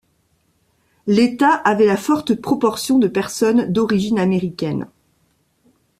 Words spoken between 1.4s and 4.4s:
avait la forte proportion de personnes d'origine